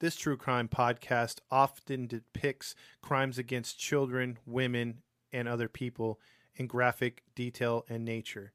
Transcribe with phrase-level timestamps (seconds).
[0.00, 5.02] This true crime podcast often depicts crimes against children, women,
[5.32, 6.20] and other people
[6.54, 8.52] in graphic detail and nature.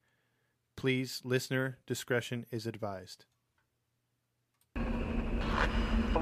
[0.77, 3.25] Please, listener discretion is advised.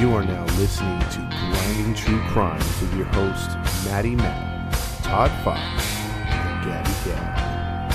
[0.00, 3.50] You are now listening to Grinding True Crimes with your host,
[3.84, 4.72] Maddie Matt,
[5.02, 7.92] Todd Fox, and Gabby Gab.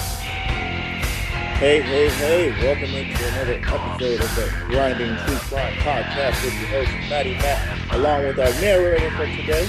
[1.58, 6.70] Hey, hey, hey, welcome into another episode of the Grinding True Crime Podcast with your
[6.70, 9.68] host, Matty Matt, along with our narrator for today.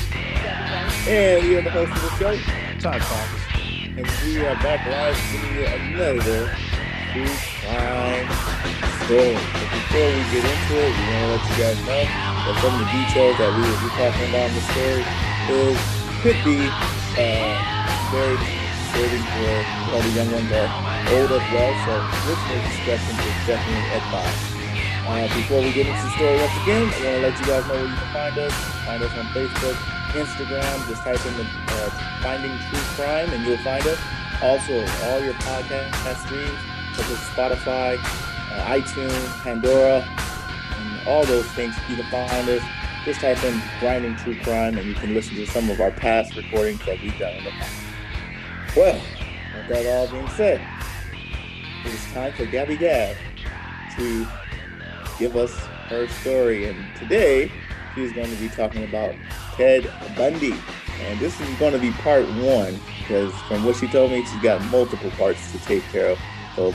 [1.09, 2.37] And you're the host of the show,
[2.80, 3.30] Todd Fox.
[3.97, 6.55] and we are back live giving you another
[7.15, 8.57] true crime
[9.07, 9.35] story.
[9.35, 12.73] But before we get into it, we want to let you guys know that some
[12.73, 15.02] of the details that we will be about in the story
[15.51, 15.79] is
[16.23, 16.71] could be
[17.19, 17.55] uh,
[18.15, 19.51] very disturbing for
[19.91, 20.71] all the young ones are
[21.11, 21.93] old as well, so
[22.30, 24.57] listener discretion is definitely advised.
[25.07, 27.66] Uh, before we get into the story once again, I want to let you guys
[27.66, 28.55] know where you can find us.
[28.87, 29.79] Find us on Facebook,
[30.19, 30.88] Instagram.
[30.88, 31.91] Just type in the uh,
[32.23, 33.99] Grinding True Crime and you'll find us.
[34.43, 34.75] Also,
[35.07, 36.59] all your podcast streams,
[36.95, 37.99] such as Spotify,
[38.51, 40.26] uh, iTunes, Pandora, and
[41.07, 42.62] all those things, you can find us.
[43.04, 46.35] Just type in Grinding True Crime and you can listen to some of our past
[46.37, 47.85] recordings that we've done in the past.
[48.76, 49.01] Well,
[49.54, 50.60] with that all being said,
[51.85, 53.16] it is time for Gabby Gab
[53.96, 54.26] to
[55.18, 55.54] give us
[55.88, 56.68] her story.
[56.68, 57.51] And today,
[57.95, 59.15] she's going to be talking about
[59.54, 60.54] Ted Bundy.
[61.01, 64.43] And this is going to be part one because from what she told me, she's
[64.43, 66.19] got multiple parts to take care of.
[66.56, 66.75] So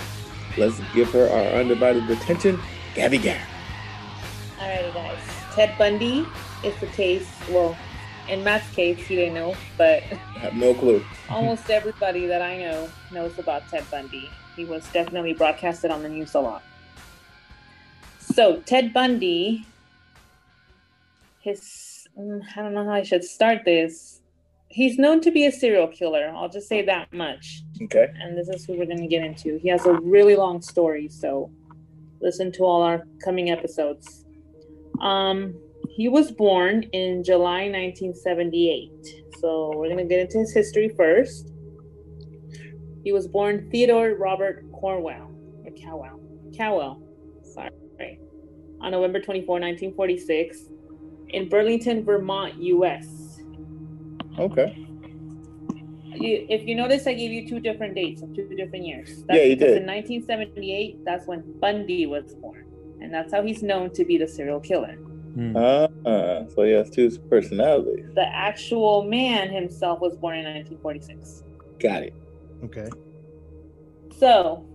[0.57, 2.59] let's give her our undivided attention.
[2.95, 3.50] Gabby Gab.
[4.61, 5.17] Alrighty, guys.
[5.55, 6.23] Ted Bundy
[6.63, 7.27] is the case.
[7.49, 7.75] Well,
[8.29, 11.03] in Matt's case, he didn't know, but I have no clue.
[11.31, 14.29] almost everybody that I know knows about Ted Bundy.
[14.55, 16.61] He was definitely broadcasted on the news a lot.
[18.19, 19.65] So, Ted Bundy,
[21.39, 24.21] his, mm, I don't know how I should start this.
[24.67, 26.31] He's known to be a serial killer.
[26.35, 27.63] I'll just say that much.
[27.81, 28.13] Okay.
[28.19, 29.57] and this is what we're going to get into.
[29.57, 31.49] He has a really long story, so
[32.21, 34.23] listen to all our coming episodes.
[35.01, 35.55] Um,
[35.89, 38.91] he was born in July 1978,
[39.39, 41.51] so we're going to get into his history first.
[43.03, 45.31] He was born Theodore Robert Cornwell,
[45.65, 46.19] or Cowell,
[46.55, 47.01] Cowell,
[47.43, 48.19] sorry,
[48.79, 50.69] on November 24, 1946,
[51.29, 53.21] in Burlington, Vermont, U.S
[54.37, 54.73] Okay.
[56.15, 59.23] you, if you notice, I gave you two different dates of two different years.
[59.29, 59.77] Yeah, you did.
[59.77, 62.65] In 1978, that's when Bundy was born,
[63.01, 64.97] and that's how he's known to be the serial killer.
[65.55, 65.87] Uh,
[66.49, 68.05] so he has two personalities.
[68.15, 71.43] The actual man himself was born in 1946.
[71.79, 72.13] Got it.
[72.65, 72.89] Okay.
[74.17, 74.65] So,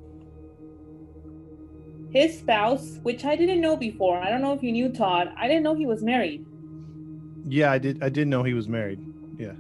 [2.11, 5.33] his spouse, which I didn't know before, I don't know if you knew Todd.
[5.37, 6.45] I didn't know he was married.
[7.49, 8.03] Yeah, I did.
[8.03, 8.99] I didn't know he was married.
[9.39, 9.53] Yeah.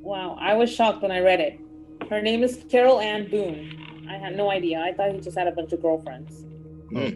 [0.00, 1.60] Wow, I was shocked when I read it.
[2.08, 4.06] Her name is Carol Ann Boone.
[4.08, 4.80] I had no idea.
[4.80, 6.44] I thought he just had a bunch of girlfriends.
[6.90, 7.10] Hmm.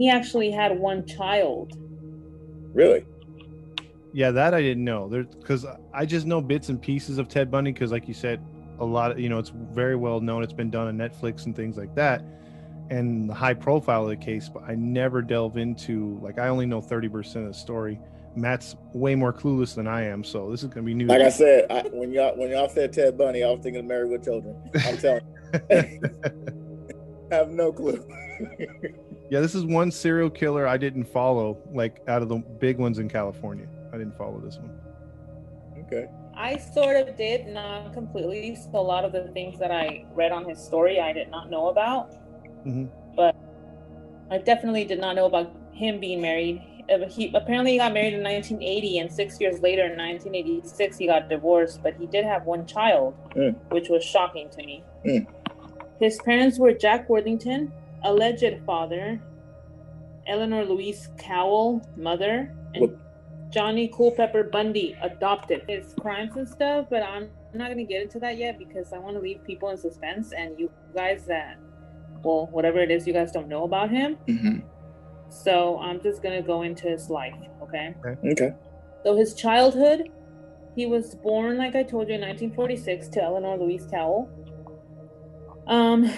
[0.00, 1.74] He actually had one child.
[2.72, 3.04] Really?
[4.14, 5.10] Yeah, that I didn't know.
[5.10, 7.70] There, because I just know bits and pieces of Ted Bundy.
[7.70, 8.42] Because, like you said,
[8.78, 10.42] a lot of you know, it's very well known.
[10.42, 12.24] It's been done on Netflix and things like that,
[12.88, 14.48] and the high profile of the case.
[14.48, 18.00] But I never delve into like I only know thirty percent of the story.
[18.34, 21.08] Matt's way more clueless than I am, so this is gonna be new.
[21.08, 23.86] Like I said, I, when y'all when y'all said Ted Bundy, I was thinking of
[23.86, 24.56] Married with Children.
[24.76, 25.70] I'm telling you,
[27.30, 28.02] I have no clue.
[29.30, 31.58] yeah, this is one serial killer I didn't follow.
[31.72, 34.78] Like out of the big ones in California, I didn't follow this one.
[35.86, 36.06] okay.
[36.36, 38.54] I sort of did, not completely.
[38.54, 41.50] So a lot of the things that I read on his story, I did not
[41.50, 42.14] know about.
[42.66, 42.88] Mhm.
[43.14, 43.34] But
[44.30, 46.62] I definitely did not know about him being married.
[46.90, 51.06] Uh, He apparently he got married in 1980, and six years later, in 1986, he
[51.06, 51.82] got divorced.
[51.82, 53.54] But he did have one child, Mm.
[53.70, 54.82] which was shocking to me.
[55.04, 55.26] Mm.
[55.98, 57.70] His parents were Jack Worthington,
[58.02, 59.20] alleged father,
[60.30, 62.96] Eleanor Louise Cowell, mother, and What-
[63.50, 68.36] Johnny Culpepper Bundy adopted his crimes and stuff, but I'm not gonna get into that
[68.38, 71.56] yet because I want to leave people in suspense and you guys that,
[72.22, 74.16] well, whatever it is you guys don't know about him.
[74.28, 74.62] Mhm.
[75.30, 77.94] So I'm just gonna go into his life, okay?
[78.24, 78.54] Okay.
[79.02, 80.10] So his childhood,
[80.76, 84.28] he was born, like I told you, in 1946 to Eleanor Louise Cowell.
[85.66, 86.08] Um,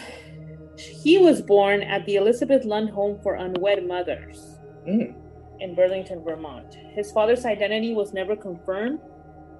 [0.82, 5.14] he was born at the Elizabeth Lund Home for Unwed Mothers Mm.
[5.60, 6.74] in Burlington, Vermont.
[6.94, 8.98] His father's identity was never confirmed.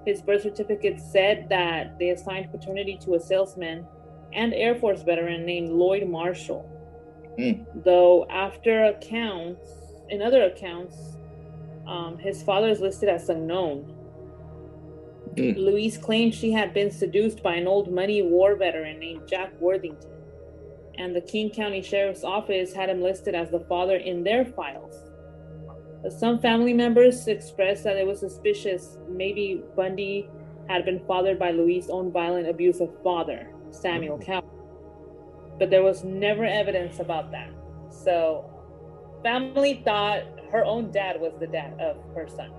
[0.05, 3.85] His birth certificate said that they assigned paternity to a salesman
[4.33, 6.69] and Air Force veteran named Lloyd Marshall.
[7.39, 7.65] Mm.
[7.85, 9.67] Though after accounts,
[10.09, 11.15] in other accounts,
[11.87, 13.93] um, his father is listed as unknown.
[15.35, 15.57] Mm.
[15.57, 20.11] Louise claimed she had been seduced by an old money war veteran named Jack Worthington,
[20.97, 24.95] and the King County Sheriff's Office had him listed as the father in their files.
[26.01, 30.29] But Some family members expressed that it was suspicious maybe Bundy
[30.67, 34.31] had been fathered by Louise's own violent, abusive father, Samuel mm-hmm.
[34.31, 34.43] Cow.
[35.59, 37.49] But there was never evidence about that.
[37.89, 38.49] So,
[39.23, 42.51] family thought her own dad was the dad of her son.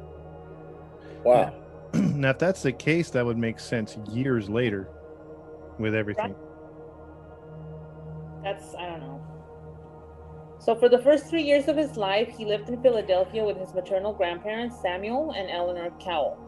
[1.22, 1.54] Wow.
[1.94, 4.88] now, if that's the case, that would make sense years later
[5.78, 6.34] with everything.
[8.44, 9.20] That's I don't know.
[10.58, 13.74] So for the first three years of his life, he lived in Philadelphia with his
[13.74, 16.38] maternal grandparents, Samuel and Eleanor Cowell.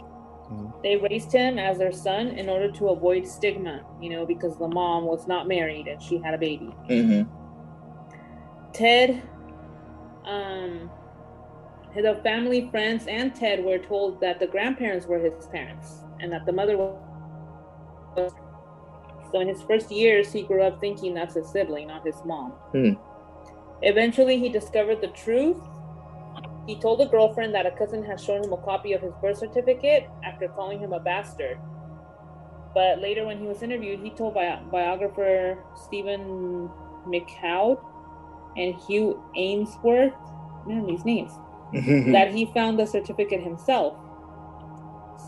[0.50, 0.82] Mhm.
[0.82, 4.68] They raised him as their son in order to avoid stigma, you know, because the
[4.68, 6.74] mom was not married and she had a baby.
[6.88, 7.28] Mm-hmm.
[8.72, 9.22] Ted,
[10.24, 10.90] um,
[11.94, 16.44] the family, friends, and Ted were told that the grandparents were his parents and that
[16.46, 18.32] the mother was.
[19.32, 22.52] So in his first years, he grew up thinking that's his sibling, not his mom.
[22.72, 22.92] Hmm.
[23.82, 25.58] Eventually, he discovered the truth.
[26.66, 29.38] He told a girlfriend that a cousin had shown him a copy of his birth
[29.38, 31.58] certificate after calling him a bastard.
[32.74, 36.68] But later, when he was interviewed, he told bi- biographer Stephen
[37.06, 37.78] McCoud
[38.56, 40.14] and Hugh Aynesworth,
[40.66, 41.32] man, these names,
[42.12, 43.94] that he found the certificate himself.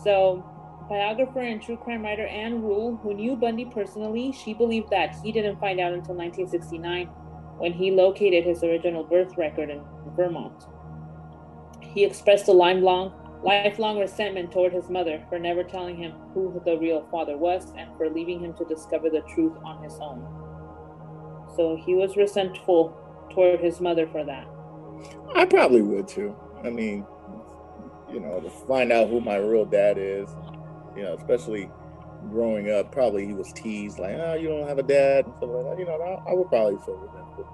[0.04, 0.44] So,
[0.88, 5.32] biographer and true crime writer Ann Rule, who knew Bundy personally, she believed that he
[5.32, 7.06] didn't find out until 1969
[7.58, 9.82] when he located his original birth record in
[10.16, 10.64] Vermont.
[11.80, 13.12] He expressed a lifelong,
[13.42, 17.90] lifelong resentment toward his mother for never telling him who the real father was and
[17.96, 20.26] for leaving him to discover the truth on his own.
[21.56, 22.96] So he was resentful
[23.30, 24.46] toward his mother for that.
[25.34, 26.34] I probably would too.
[26.64, 27.04] I mean,
[28.12, 30.28] you know, to find out who my real dad is,
[30.96, 31.70] you know, especially
[32.30, 35.50] growing up, probably he was teased like, "Oh, you don't have a dad," and stuff
[35.50, 35.78] like that.
[35.78, 37.46] You know, I, I would probably feel resentful.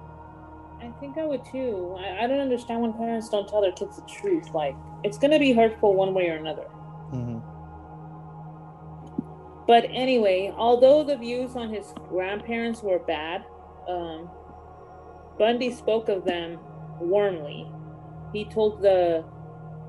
[0.81, 1.95] I think I would too.
[1.99, 4.53] I, I don't understand when parents don't tell their kids the truth.
[4.53, 6.65] Like, it's going to be hurtful one way or another.
[7.11, 7.41] Mhm.
[9.67, 13.43] But anyway, although the views on his grandparents were bad,
[13.87, 14.29] um,
[15.39, 16.59] Bundy spoke of them
[16.99, 17.67] warmly.
[18.31, 19.23] He told the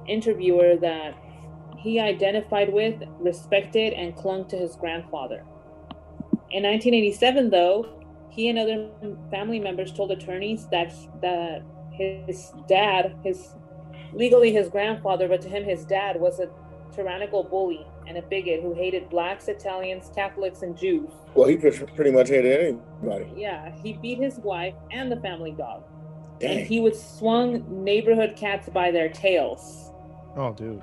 [0.07, 1.15] interviewer that
[1.87, 5.44] he identified with, respected, and clung to his grandfather.
[6.50, 8.91] In 1987, though, he and other
[9.31, 10.93] family members told attorneys that
[11.23, 11.62] that
[11.93, 13.55] his dad, his
[14.12, 16.49] legally his grandfather, but to him his dad was a
[16.93, 21.11] tyrannical bully and a bigot who hated blacks, Italians, Catholics, and Jews.
[21.35, 23.31] Well, he pretty much hated anybody.
[23.37, 25.85] Yeah, he beat his wife and the family dog.
[26.41, 29.93] And he would swung neighborhood cats by their tails.
[30.37, 30.83] Oh, dude.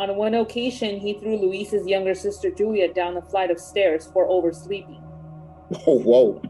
[0.00, 4.26] On one occasion, he threw Louise's younger sister Julia down a flight of stairs for
[4.26, 5.02] oversleeping.
[5.86, 6.40] Oh, whoa.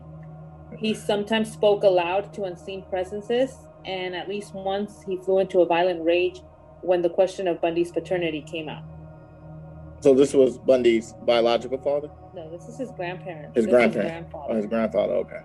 [0.78, 5.66] He sometimes spoke aloud to unseen presences, and at least once he flew into a
[5.66, 6.40] violent rage
[6.82, 8.84] when the question of Bundy's paternity came out.
[9.98, 12.08] So this was Bundy's biological father?
[12.34, 13.54] No, this is his grandparent.
[13.56, 14.28] His This is grandparent.
[14.32, 14.54] Oh, grandfather.
[14.56, 15.14] his grandfather.
[15.14, 15.40] Okay.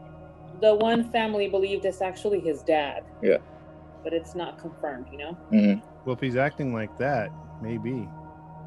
[0.62, 3.04] the one family believed it's actually his dad.
[3.24, 3.38] Yeah.
[4.04, 5.32] But it's not confirmed, you know?
[5.50, 5.74] hmm
[6.06, 7.32] Well, if he's acting like that,
[7.62, 8.10] maybe.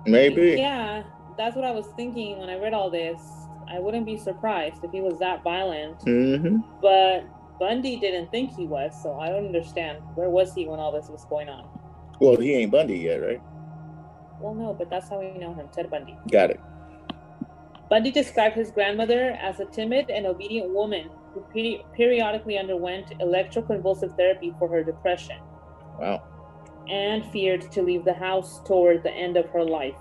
[0.06, 0.56] Maybe.
[0.58, 1.02] Yeah,
[1.36, 3.20] that's what I was thinking when I read all this.
[3.68, 7.24] I wouldn't be surprised if he was that violent, hmm but
[7.58, 9.98] Bundy didn't think he was, so I don't understand.
[10.14, 11.68] Where was he when all this was going on?
[12.20, 13.42] Well, he ain't Bundy yet, right?
[14.40, 16.16] Well, no, but that's how we know him, Ted Bundy.
[16.30, 16.60] Got it.
[17.90, 24.14] Bundy described his grandmother as a timid and obedient woman who peri- periodically underwent electroconvulsive
[24.16, 25.38] therapy for her depression.
[25.98, 26.22] Wow.
[26.90, 29.94] And feared to leave the house toward the end of her life.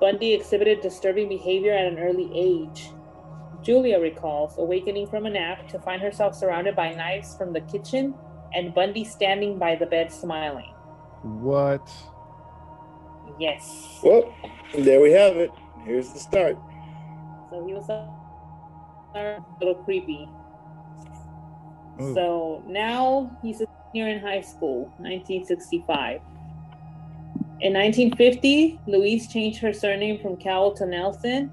[0.00, 2.90] Bundy exhibited disturbing behavior at an early age.
[3.62, 8.14] Julia recalls awakening from a nap to find herself surrounded by knives from the kitchen
[8.54, 10.74] and Bundy standing by the bed smiling.
[11.22, 11.88] What?
[13.38, 14.00] Yes.
[14.02, 14.34] Well,
[14.76, 15.50] there we have it.
[15.84, 16.56] Here's the start.
[17.50, 18.12] So he was a
[19.14, 20.28] a little creepy.
[22.00, 22.14] Ooh.
[22.14, 26.20] So now he's here in high school, 1965.
[27.60, 31.50] In 1950, Louise changed her surname from Cowell to Nelson.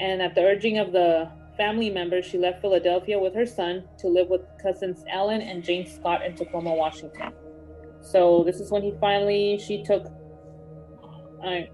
[0.00, 4.08] And at the urging of the family members, she left Philadelphia with her son to
[4.08, 7.32] live with cousins Ellen and James Scott in Tacoma, Washington.
[8.00, 10.06] So this is when he finally she took
[11.44, 11.68] I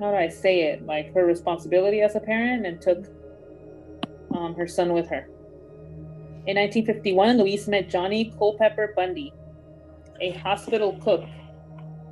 [0.00, 0.86] how do I say it?
[0.86, 3.06] Like her responsibility as a parent and took
[4.34, 5.28] um, her son with her.
[6.46, 9.32] In 1951, Louise met Johnny Culpepper Bundy,
[10.22, 11.24] a hospital cook,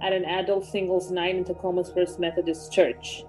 [0.02, 3.24] at an adult singles night in Tacoma's First Methodist Church.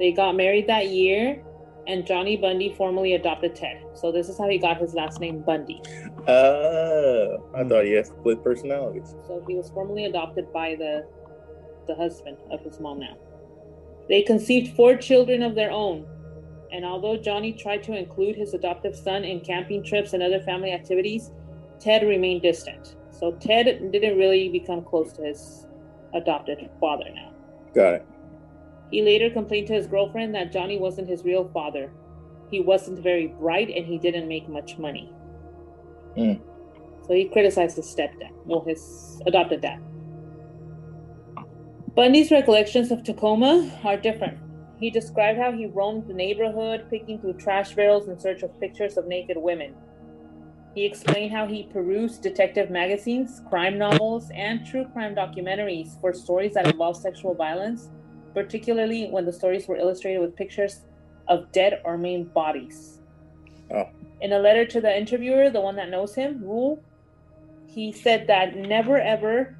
[0.00, 1.40] They got married that year,
[1.86, 3.84] and Johnny Bundy formally adopted Ted.
[3.94, 5.80] So this is how he got his last name Bundy.
[6.26, 9.14] Oh, I thought he had split personalities.
[9.28, 11.06] So he was formally adopted by the
[11.86, 13.16] the husband of his mom now.
[14.08, 16.06] They conceived four children of their own,
[16.72, 20.72] and although Johnny tried to include his adoptive son in camping trips and other family
[20.72, 21.30] activities,
[21.78, 22.96] Ted remained distant.
[23.10, 25.66] So Ted didn't really become close to his
[26.14, 27.32] adopted father now.
[27.74, 28.06] Got it.
[28.90, 31.92] He later complained to his girlfriend that Johnny wasn't his real father.
[32.50, 35.12] He wasn't very bright and he didn't make much money.
[36.16, 36.40] Mm.
[37.06, 39.80] So he criticized his stepdad, well, his adopted dad.
[41.94, 44.38] Bundy's recollections of Tacoma are different.
[44.82, 48.96] He described how he roamed the neighborhood, picking through trash barrels in search of pictures
[48.96, 49.76] of naked women.
[50.74, 56.54] He explained how he perused detective magazines, crime novels, and true crime documentaries for stories
[56.54, 57.90] that involved sexual violence,
[58.34, 60.80] particularly when the stories were illustrated with pictures
[61.28, 62.98] of dead or maimed bodies.
[63.70, 63.88] Oh.
[64.20, 66.82] In a letter to the interviewer, the one that knows him, Rule,
[67.68, 69.56] he said that never ever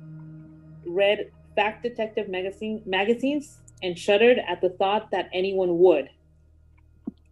[0.85, 6.09] read fact detective magazine magazines and shuddered at the thought that anyone would.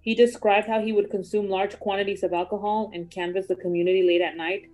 [0.01, 4.23] He described how he would consume large quantities of alcohol and canvass the community late
[4.23, 4.71] at night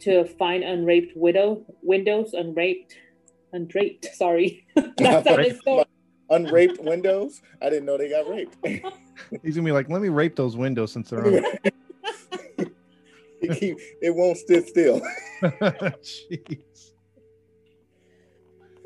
[0.00, 2.96] to find unraped widow windows, unraped,
[3.52, 4.06] undraped.
[4.14, 5.84] Sorry, that's how his story.
[6.30, 7.42] Unraped windows?
[7.60, 8.56] I didn't know they got raped.
[9.42, 11.34] He's gonna be like, let me rape those windows since they're on.
[12.58, 15.02] it, keep, it won't sit still.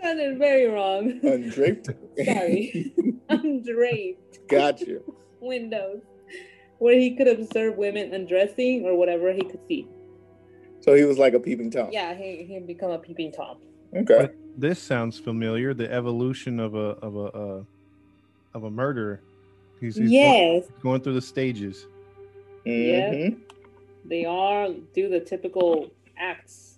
[0.07, 0.19] Jeez.
[0.19, 1.21] Sounded very wrong.
[1.23, 1.91] Undraped?
[2.25, 2.95] Sorry,
[3.29, 5.01] undraped Gotcha.
[5.41, 6.01] windows,
[6.79, 9.87] where he could observe women undressing or whatever he could see.
[10.81, 11.89] So he was like a peeping Tom.
[11.91, 13.59] Yeah, he he'd become a peeping tom.
[13.95, 14.31] Okay.
[14.57, 15.75] This sounds familiar.
[15.75, 17.63] The evolution of a of a uh,
[18.55, 19.21] of a murderer.
[19.81, 21.87] He's, he's Yes, going, going through the stages.
[22.65, 23.11] Yeah.
[23.13, 23.41] Mhm.
[24.07, 26.76] they all do the typical acts.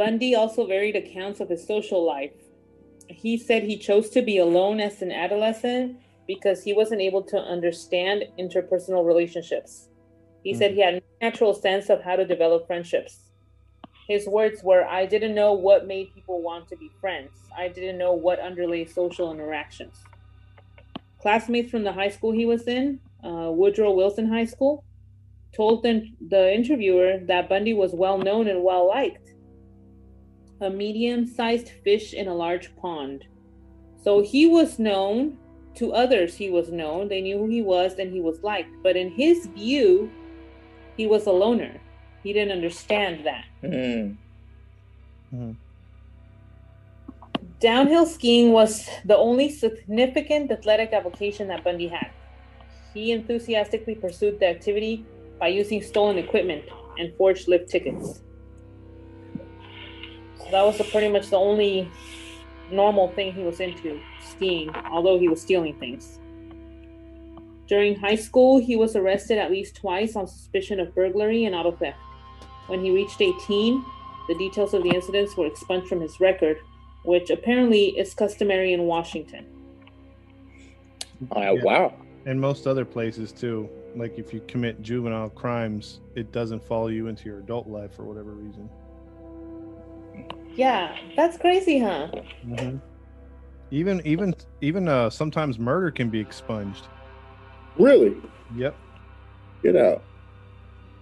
[0.00, 2.32] Bundy also varied accounts of his social life.
[3.08, 7.36] He said he chose to be alone as an adolescent because he wasn't able to
[7.36, 9.90] understand interpersonal relationships.
[10.42, 13.30] He said he had no natural sense of how to develop friendships.
[14.08, 17.32] His words were, I didn't know what made people want to be friends.
[17.54, 20.02] I didn't know what underlay social interactions.
[21.20, 24.82] Classmates from the high school he was in, uh, Woodrow Wilson High School,
[25.54, 29.30] told the, the interviewer that Bundy was well known and well liked.
[30.60, 33.24] A medium sized fish in a large pond.
[34.02, 35.38] So he was known
[35.76, 37.08] to others, he was known.
[37.08, 38.70] They knew who he was and he was liked.
[38.82, 40.10] But in his view,
[40.96, 41.80] he was a loner.
[42.22, 43.44] He didn't understand that.
[43.62, 44.16] Mm.
[47.60, 52.10] Downhill skiing was the only significant athletic application that Bundy had.
[52.92, 55.04] He enthusiastically pursued the activity
[55.38, 56.64] by using stolen equipment
[56.98, 58.22] and forged lift tickets.
[60.50, 61.88] So that was the, pretty much the only
[62.72, 66.18] normal thing he was into skiing, although he was stealing things.
[67.68, 71.70] During high school, he was arrested at least twice on suspicion of burglary and auto
[71.70, 71.98] theft.
[72.66, 73.84] When he reached 18,
[74.26, 76.56] the details of the incidents were expunged from his record,
[77.04, 79.46] which apparently is customary in Washington.
[81.30, 81.62] Ah, Yeah.
[81.62, 81.94] Wow.
[82.26, 83.68] And most other places too.
[83.94, 88.02] Like if you commit juvenile crimes, it doesn't follow you into your adult life for
[88.02, 88.68] whatever reason.
[90.56, 92.08] Yeah, that's crazy, huh?
[92.44, 92.76] Mm-hmm.
[93.70, 96.86] Even even even uh sometimes murder can be expunged.
[97.78, 98.16] Really?
[98.56, 98.74] Yep.
[99.62, 100.02] Get out.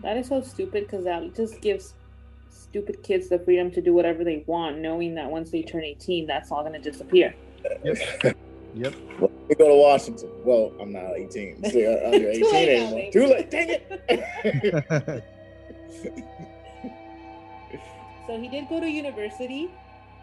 [0.02, 1.94] That is so stupid because that just gives
[2.50, 6.26] stupid kids the freedom to do whatever they want, knowing that once they turn 18,
[6.26, 7.34] that's all going to disappear.
[7.84, 8.36] Yep.
[8.74, 8.94] Yep.
[9.18, 10.30] Well, we go to Washington.
[10.44, 11.64] Well, I'm not 18.
[11.64, 12.98] So you're under 18 Too late now, anymore.
[12.98, 13.10] baby.
[13.12, 13.50] Too late.
[13.50, 15.24] Dang it.
[18.28, 19.70] So he did go to university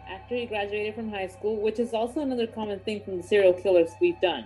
[0.08, 3.52] after he graduated from high school, which is also another common thing from the serial
[3.52, 4.44] killers we've done.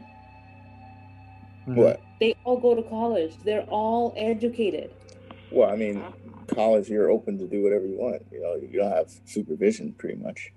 [1.68, 1.74] Mm-hmm.
[1.74, 2.00] what?
[2.20, 4.90] They all go to college, they're all educated.
[5.52, 6.02] Well, I mean,
[6.48, 8.22] college, you're open to do whatever you want.
[8.32, 10.52] You know, you don't have supervision, pretty much.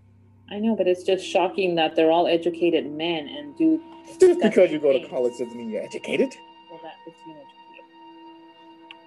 [0.49, 3.81] I know, but it's just shocking that they're all educated men and do.
[4.17, 6.33] Just because you go to college doesn't mean you're educated.
[6.69, 7.85] Well, that is being educated.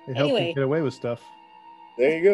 [0.09, 0.49] It helps Anyway.
[0.49, 1.23] you get away with stuff.
[1.97, 2.25] There you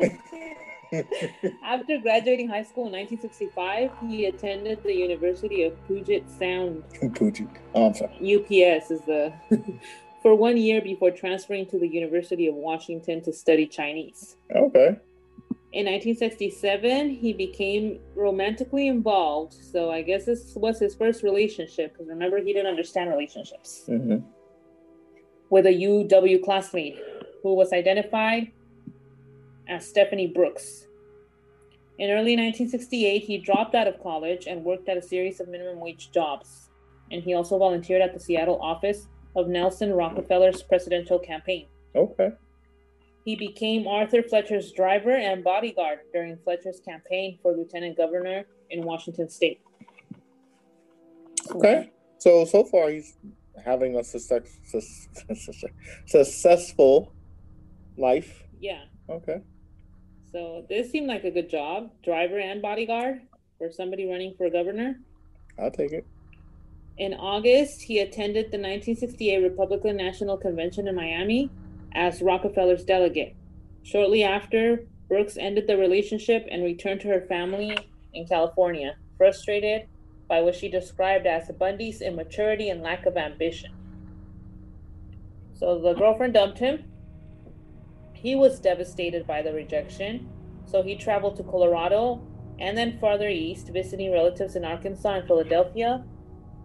[0.00, 0.10] go.
[1.62, 6.84] After graduating high school in 1965, he attended the University of Puget Sound.
[6.94, 7.48] Poochie.
[7.74, 8.12] Oh, I'm sorry.
[8.12, 9.32] UPS is the
[10.22, 14.36] for one year before transferring to the University of Washington to study Chinese.
[14.54, 14.96] Okay.
[15.70, 19.52] In 1967, he became romantically involved.
[19.52, 24.18] So I guess this was his first relationship because remember he didn't understand relationships hmm
[25.50, 26.98] with a UW classmate
[27.42, 28.52] who was identified
[29.68, 30.86] as Stephanie Brooks.
[31.98, 35.80] In early 1968, he dropped out of college and worked at a series of minimum
[35.80, 36.70] wage jobs.
[37.10, 41.66] And he also volunteered at the Seattle office of Nelson Rockefeller's presidential campaign.
[41.94, 42.30] Okay.
[43.24, 49.28] He became Arthur Fletcher's driver and bodyguard during Fletcher's campaign for lieutenant governor in Washington
[49.28, 49.60] state.
[51.50, 51.90] Okay.
[52.18, 53.16] So so far he's
[53.64, 54.58] having a success,
[56.06, 57.12] successful
[57.96, 58.44] life.
[58.60, 58.84] Yeah.
[59.08, 59.42] Okay.
[60.30, 63.22] So this seemed like a good job, driver and bodyguard
[63.56, 65.00] for somebody running for governor.
[65.58, 66.06] I'll take it.
[66.98, 71.48] In August, he attended the 1968 Republican National Convention in Miami
[71.94, 73.36] as Rockefeller's delegate.
[73.84, 77.76] Shortly after, Brooks ended the relationship and returned to her family
[78.12, 79.88] in California, frustrated
[80.28, 83.72] by what she described as Bundy's immaturity and lack of ambition.
[85.54, 86.84] So the girlfriend dumped him.
[88.22, 90.28] He was devastated by the rejection,
[90.66, 92.20] so he traveled to Colorado
[92.58, 96.04] and then farther east, visiting relatives in Arkansas and Philadelphia,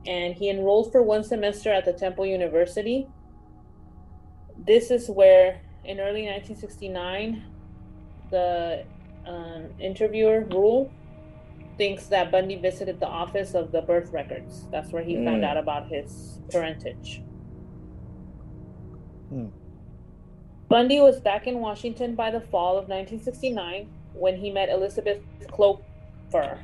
[0.08, 3.08] and he enrolled for one semester at the Temple University.
[4.58, 7.44] This is where, in early 1969,
[8.32, 8.84] the
[9.28, 10.92] um, interviewer Rule
[11.78, 14.66] thinks that Bundy visited the office of the birth records.
[14.72, 15.46] That's where he found Mm.
[15.46, 17.22] out about his parentage.
[19.30, 19.48] Hmm.
[20.70, 26.58] Bundy was back in Washington by the fall of 1969 when he met Elizabeth Kloepfer.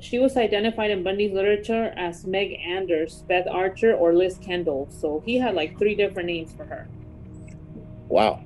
[0.00, 5.22] She was identified in Bundy's literature as Meg Anders, Beth Archer, or Liz Kendall, so
[5.24, 6.86] he had like three different names for her.
[8.08, 8.44] Wow.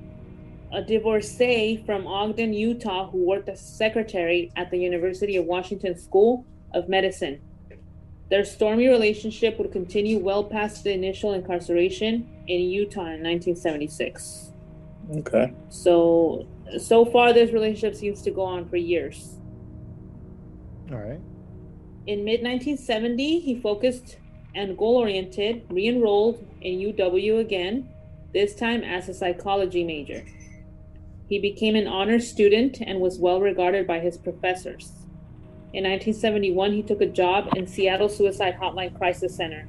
[0.71, 6.45] A divorcee from Ogden, Utah, who worked as secretary at the University of Washington School
[6.73, 7.39] of Medicine.
[8.31, 14.51] Their stormy relationship would continue well past the initial incarceration in Utah in 1976.
[15.17, 15.53] Okay.
[15.69, 16.47] So,
[16.79, 19.35] so far, this relationship seems to go on for years.
[20.91, 21.19] All right.
[22.05, 24.17] In mid 1970, he focused
[24.55, 27.89] and goal oriented, re enrolled in UW again,
[28.33, 30.23] this time as a psychology major.
[31.27, 34.91] He became an honors student and was well regarded by his professors.
[35.73, 39.67] In 1971, he took a job in Seattle Suicide Hotline Crisis Center,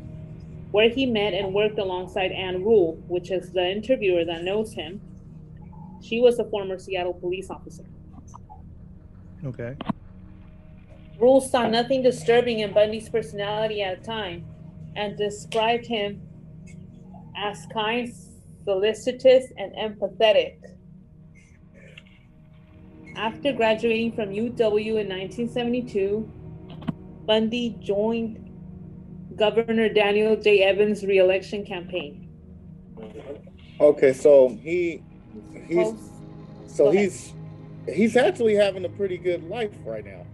[0.75, 5.01] where he met and worked alongside Ann Rule, which is the interviewer that knows him.
[6.03, 7.85] She was a former Seattle police officer.
[9.45, 9.77] Okay.
[11.21, 14.47] Rule saw nothing disturbing in Bundy's personality at the time
[14.97, 16.21] and described him
[17.37, 18.13] as kind,
[18.65, 20.57] solicitous, and empathetic.
[23.15, 26.29] After graduating from UW in 1972,
[27.27, 28.44] Bundy joined
[29.37, 30.63] Governor Daniel J.
[30.63, 32.29] Evans' reelection campaign.
[33.81, 34.13] Okay.
[34.13, 35.03] So he
[35.67, 36.11] he's Post-
[36.67, 37.03] so go ahead.
[37.05, 37.33] he's
[37.93, 40.27] he's actually having a pretty good life right now.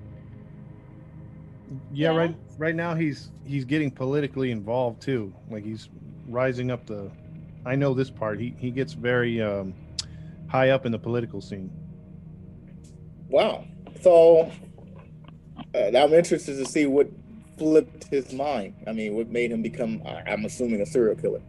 [1.93, 2.17] Yeah, Yeah.
[2.19, 5.33] right right now he's he's getting politically involved too.
[5.51, 5.89] Like he's
[6.29, 7.11] rising up the
[7.65, 8.39] I know this part.
[8.41, 9.75] He he gets very um
[10.49, 11.71] high up in the political scene.
[13.29, 13.65] Wow.
[14.03, 14.51] So
[15.75, 17.09] uh, I'm interested to see what
[17.65, 18.73] flipped his mind.
[18.87, 21.43] I mean, what made him become, I- I'm assuming, a serial killer.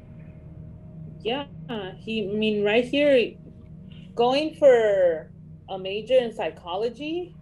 [1.23, 1.45] Yeah,
[1.99, 3.31] he, I mean, right here,
[4.13, 5.31] going for
[5.69, 7.33] a major in psychology,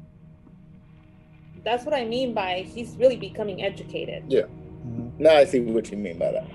[1.63, 4.23] that's what I mean by he's really becoming educated.
[4.29, 5.17] Mhm.
[5.17, 6.45] Now I see what you mean by that.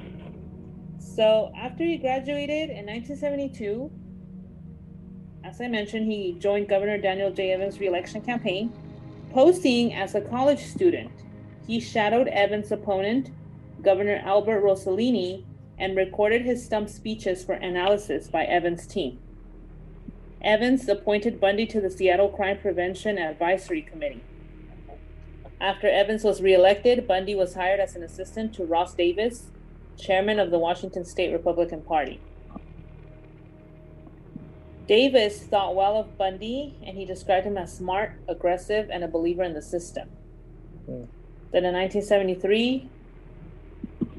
[0.99, 3.91] So after he graduated in 1972,
[5.43, 7.51] as I mentioned, he joined Governor Daniel J.
[7.53, 8.73] Evans' reelection campaign.
[9.33, 11.11] Posting as a college student,
[11.67, 13.31] he shadowed Evans' opponent,
[13.83, 15.45] Governor Albert Rosellini,
[15.79, 19.19] and recorded his stump speeches for analysis by Evans' team.
[20.43, 24.23] Evans appointed Bundy to the Seattle Crime Prevention Advisory Committee.
[25.61, 29.47] After Evans was reelected, Bundy was hired as an assistant to Ross Davis,
[29.97, 32.21] chairman of the Washington State Republican Party.
[34.87, 39.43] Davis thought well of Bundy and he described him as smart, aggressive, and a believer
[39.43, 40.11] in the system.
[40.85, 41.05] Hmm.
[41.55, 42.89] Then in 1973,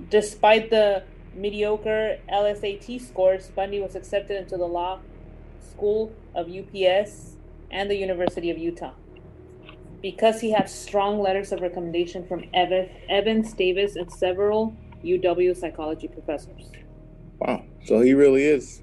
[0.10, 1.04] despite the
[1.36, 5.02] mediocre LSAT scores, Bundy was accepted into the law
[5.60, 7.34] school of UPS
[7.72, 8.94] and the University of Utah.
[10.02, 16.08] Because he had strong letters of recommendation from Ev- Evans, Davis, and several UW psychology
[16.08, 16.72] professors.
[17.40, 17.66] Wow.
[17.84, 18.82] So he really is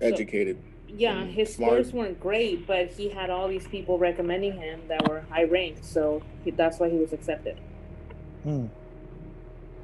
[0.00, 0.56] educated.
[0.88, 1.72] Yeah, Mm, his smart.
[1.72, 5.84] scores weren't great, but he had all these people recommending him that were high ranked,
[5.84, 7.58] so he, that's why he was accepted.
[8.44, 8.66] Hmm.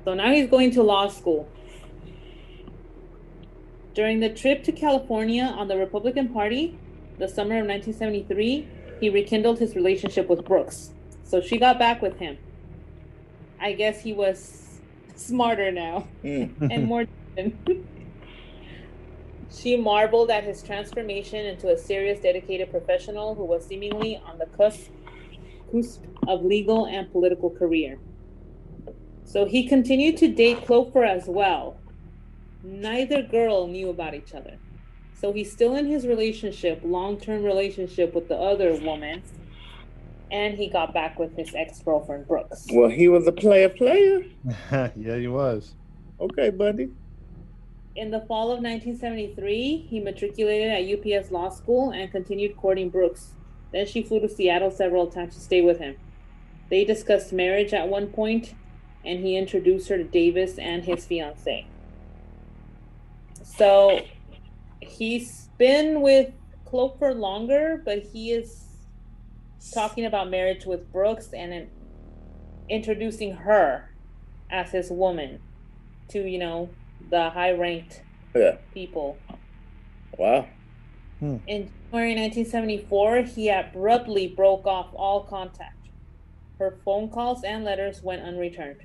[0.04, 1.48] So now he's going to law school.
[3.94, 6.78] During the trip to California on the Republican Party,
[7.18, 8.68] the summer of 1973,
[9.00, 10.90] he rekindled his relationship with Brooks.
[11.24, 12.38] So she got back with him.
[13.58, 14.80] I guess he was
[15.16, 16.50] smarter now Mm.
[16.70, 17.06] and more.
[19.50, 24.46] she marveled at his transformation into a serious, dedicated professional who was seemingly on the
[24.58, 24.90] cusp,
[25.72, 27.98] cusp of legal and political career.
[29.26, 31.76] So he continued to date Clover as well.
[32.62, 34.56] Neither girl knew about each other.
[35.20, 39.22] So he's still in his relationship, long term relationship with the other woman.
[40.30, 42.66] And he got back with his ex girlfriend, Brooks.
[42.72, 44.24] Well, he was a player player.
[44.72, 45.74] yeah, he was.
[46.20, 46.90] Okay, buddy.
[47.96, 53.34] In the fall of 1973, he matriculated at UPS Law School and continued courting Brooks.
[53.72, 55.96] Then she flew to Seattle several times to stay with him.
[56.68, 58.54] They discussed marriage at one point,
[59.06, 61.66] and he introduced her to Davis and his fiancee.
[63.42, 64.00] So
[64.80, 66.32] he's been with
[66.64, 68.64] Clover longer, but he is
[69.72, 71.70] talking about marriage with Brooks and then
[72.68, 73.90] introducing her
[74.50, 75.40] as his woman
[76.08, 76.68] to, you know,
[77.10, 78.02] the high ranked
[78.34, 78.56] oh, Yeah.
[78.74, 79.16] people.
[80.18, 80.46] Wow.
[81.20, 81.36] Hmm.
[81.46, 85.88] In January 1974, he abruptly broke off all contact.
[86.58, 88.80] Her phone calls and letters went unreturned.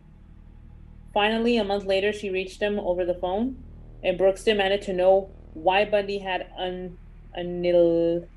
[1.13, 3.61] Finally, a month later, she reached him over the phone,
[4.03, 6.97] and Brooks demanded to know why Bundy had un,
[7.37, 8.27] unil,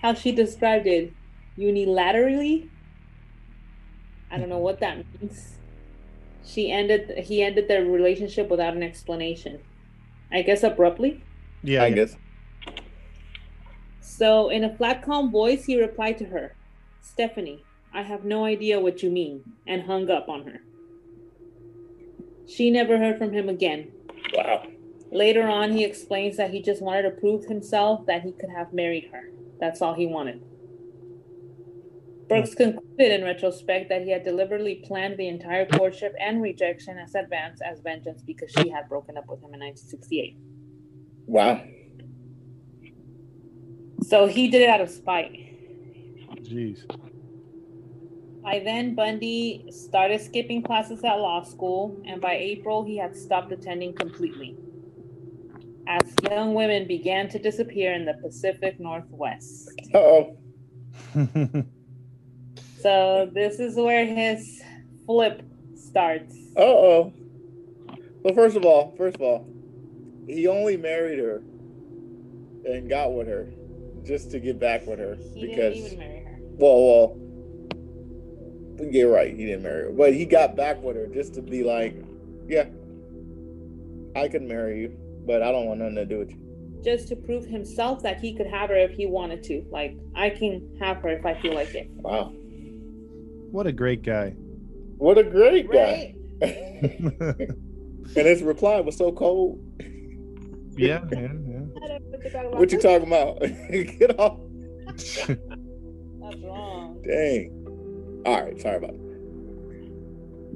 [0.00, 1.12] how she described it,
[1.58, 2.70] unilaterally.
[4.30, 5.56] I don't know what that means.
[6.44, 7.18] She ended.
[7.18, 9.60] He ended their relationship without an explanation.
[10.32, 11.22] I guess abruptly.
[11.62, 11.94] Yeah, I yeah.
[11.94, 12.16] guess.
[14.00, 16.54] So, in a flat, calm voice, he replied to her,
[17.00, 20.60] Stephanie, I have no idea what you mean, and hung up on her.
[22.48, 23.92] She never heard from him again.
[24.34, 24.66] Wow.
[25.12, 28.72] Later on, he explains that he just wanted to prove himself that he could have
[28.72, 29.30] married her.
[29.60, 30.42] That's all he wanted.
[32.28, 32.72] Brooks hmm.
[32.72, 37.60] concluded in retrospect that he had deliberately planned the entire courtship and rejection as advance
[37.60, 40.36] as vengeance because she had broken up with him in 1968.
[41.26, 41.62] Wow.
[44.02, 45.32] So he did it out of spite.
[46.42, 46.84] Jeez.
[48.48, 53.52] By then, Bundy started skipping classes at law school, and by April, he had stopped
[53.52, 54.56] attending completely.
[55.86, 59.70] As young women began to disappear in the Pacific Northwest.
[59.92, 60.38] Oh.
[62.80, 64.62] So, this is where his
[65.04, 65.42] flip
[65.74, 66.34] starts.
[66.56, 67.12] Uh oh.
[68.22, 69.46] Well, first of all, first of all,
[70.26, 71.42] he only married her
[72.64, 73.48] and got with her
[74.04, 76.38] just to get back with her He because, didn't even marry her.
[76.56, 77.27] well, well,
[78.80, 79.34] yeah, right.
[79.34, 81.94] He didn't marry her, but he got back with her just to be like,
[82.46, 82.66] yeah,
[84.16, 86.38] I can marry you, but I don't want nothing to do with you.
[86.84, 89.64] Just to prove himself that he could have her if he wanted to.
[89.70, 91.88] Like, I can have her if I feel like it.
[91.90, 92.30] Wow.
[93.50, 94.30] what a great guy.
[94.96, 96.14] What a great Right?
[96.40, 96.46] guy.
[98.16, 99.58] and his reply was so cold.
[100.76, 101.28] yeah, yeah, yeah.
[101.82, 102.58] I don't know what you're talking about.
[102.58, 103.40] What you talking about?
[103.98, 104.38] Get off.
[104.86, 107.02] That's wrong.
[107.06, 107.57] Dang.
[108.26, 108.60] All right.
[108.60, 109.00] Sorry about it.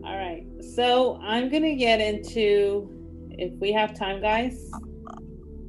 [0.04, 0.44] All right.
[0.74, 2.88] So I'm going to get into,
[3.30, 4.70] if we have time, guys,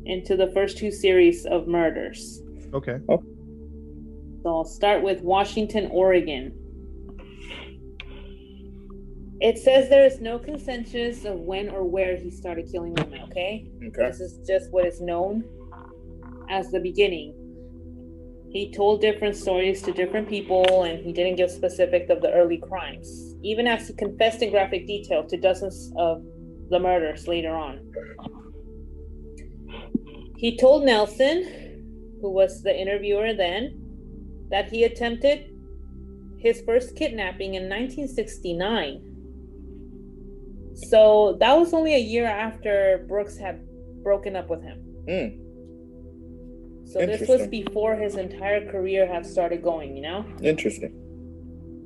[0.05, 2.41] into the first two series of murders.
[2.73, 2.97] okay.
[3.09, 3.23] Oh.
[4.43, 6.51] So I'll start with Washington, Oregon.
[9.39, 13.69] It says there is no consensus of when or where he started killing women, okay?
[13.77, 13.91] Okay.
[14.07, 15.43] This is just what is known
[16.49, 17.42] as the beginning.
[18.53, 22.57] He told different stories to different people and he didn't give specifics of the early
[22.57, 26.23] crimes, even as he confessed in graphic detail to dozens of
[26.69, 27.79] the murders later on.
[30.37, 33.79] He told Nelson, who was the interviewer then,
[34.51, 35.49] that he attempted
[36.37, 39.01] his first kidnapping in 1969.
[40.75, 43.65] So that was only a year after Brooks had
[44.03, 44.83] broken up with him.
[45.09, 45.42] Mm.
[46.85, 50.25] So this was before his entire career had started going, you know?
[50.41, 50.99] Interesting.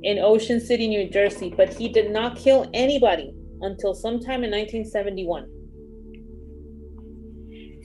[0.04, 5.48] In Ocean City, New Jersey, but he did not kill anybody until sometime in 1971.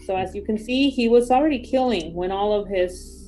[0.06, 3.18] So as you can see, he was already killing when all of his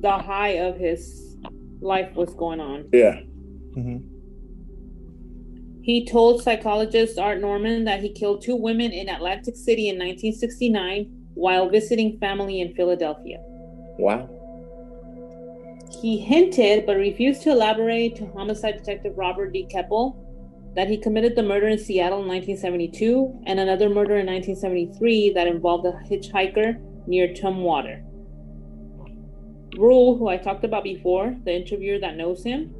[0.00, 1.36] the high of his
[1.80, 2.88] life was going on.
[2.92, 3.20] Yeah.
[3.74, 3.98] hmm
[5.82, 11.19] He told psychologist Art Norman that he killed two women in Atlantic City in 1969
[11.34, 13.38] while visiting family in Philadelphia.
[13.98, 14.28] Wow.
[16.00, 19.66] He hinted but refused to elaborate to homicide detective Robert D.
[19.66, 20.26] Keppel
[20.76, 25.48] that he committed the murder in Seattle in 1972 and another murder in 1973 that
[25.48, 28.04] involved a hitchhiker near Tumwater.
[29.76, 32.74] Rule, who I talked about before, the interviewer that knows him,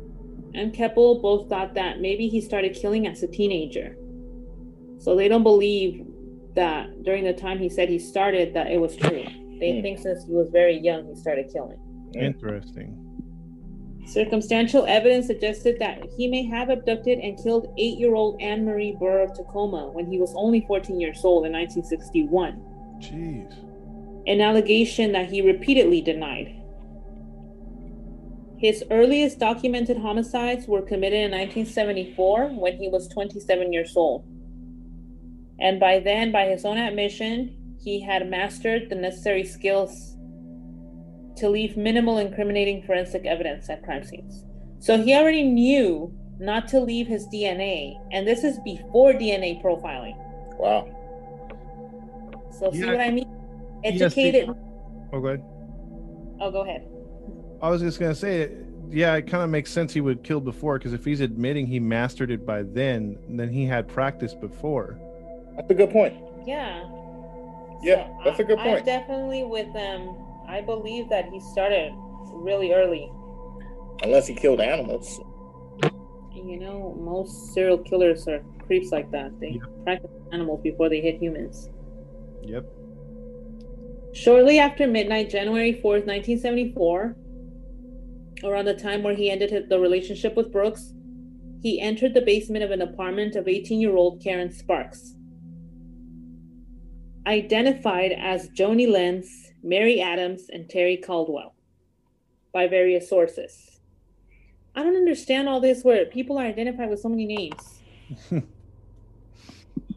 [0.54, 3.96] and Keppel both thought that maybe he started killing as a teenager.
[4.98, 6.04] So they don't believe
[6.54, 9.24] that during the time he said he started that it was true.
[9.60, 9.82] They Hmm.
[9.82, 11.78] think since he was very young he started killing.
[12.14, 12.96] Interesting.
[14.06, 18.96] Circumstantial evidence suggested that he may have abducted and killed eight year old Ann Marie
[18.98, 22.60] Burr of Tacoma when he was only 14 years old in 1961,
[22.98, 23.52] Jeez.
[24.26, 26.56] an allegation that he repeatedly denied.
[28.56, 34.24] His earliest documented homicides were committed in 1974 when he was 27 years old.
[35.60, 40.16] And by then, by his own admission, he had mastered the necessary skills
[41.36, 44.44] to leave minimal incriminating forensic evidence at crime scenes.
[44.78, 50.16] So he already knew not to leave his DNA, and this is before DNA profiling.
[50.58, 50.88] Wow.
[52.58, 53.28] So see what I mean?
[53.84, 54.50] Yes, the- Educated.
[55.12, 55.42] Oh, good.
[56.40, 56.86] Oh, go ahead.
[57.62, 58.50] I was just gonna say,
[58.90, 61.78] yeah, it kind of makes sense he would kill before because if he's admitting he
[61.78, 64.98] mastered it by then, then he had practice before.
[65.60, 66.16] That's a good point.
[66.46, 66.88] Yeah.
[67.82, 68.78] Yeah, So that's a good point.
[68.78, 70.16] I'm definitely with them.
[70.48, 71.92] I believe that he started
[72.32, 73.10] really early.
[74.02, 75.20] Unless he killed animals.
[76.34, 79.38] You know, most serial killers are creeps like that.
[79.38, 79.60] They Yeah.
[79.84, 81.68] practice animals before they hit humans.
[82.42, 82.64] Yep.
[84.12, 87.16] Shortly after midnight, January 4th, 1974,
[88.42, 90.94] around the time where he ended the relationship with Brooks,
[91.62, 95.14] he entered the basement of an apartment of 18 year old Karen Sparks.
[97.26, 99.28] Identified as Joni Lenz,
[99.62, 101.54] Mary Adams, and Terry Caldwell
[102.52, 103.80] by various sources.
[104.74, 107.82] I don't understand all this where people are identified with so many names.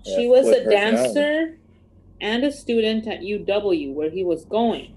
[0.03, 1.59] She Yeah, was a dancer
[2.21, 4.95] and a student at UW where he was going.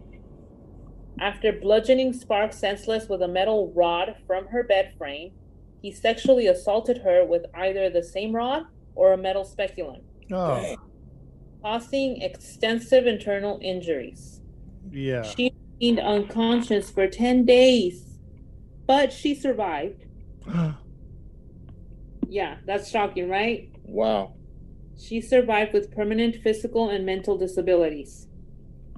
[1.20, 5.32] After bludgeoning Sparks senseless with a metal rod from her bed frame,
[5.80, 10.76] he sexually assaulted her with either the same rod or a metal speculum, Oh, Dang.
[11.62, 14.40] Causing extensive internal injuries.
[14.90, 15.22] yeah.
[15.22, 18.18] She remained unconscious for 10 days,
[18.86, 20.04] but she survived.
[22.28, 23.70] Yeah, that's shocking, right?
[23.84, 24.34] Wow.
[24.98, 28.26] She survived with permanent physical and mental disabilities.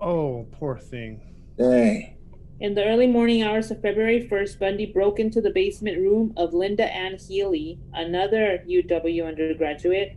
[0.00, 1.20] oh, poor thing.
[1.58, 2.16] Dang.
[2.60, 6.54] In the early morning hours of February 1st, Bundy broke into the basement room of
[6.54, 10.16] Linda Ann Healy, another UW undergraduate.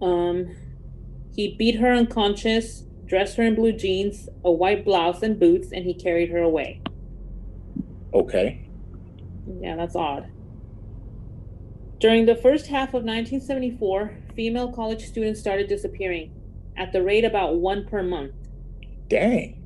[0.00, 0.54] Um,
[1.38, 5.84] he beat her unconscious, dressed her in blue jeans, a white blouse, and boots, and
[5.84, 6.82] he carried her away.
[8.12, 8.68] Okay.
[9.60, 10.28] Yeah, that's odd.
[12.00, 16.32] During the first half of 1974, female college students started disappearing
[16.76, 18.34] at the rate about one per month.
[19.06, 19.64] Dang.